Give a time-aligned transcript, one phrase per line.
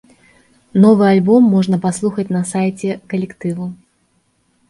[0.85, 3.65] Новы альбом можна паслухаць на сайце калектыву.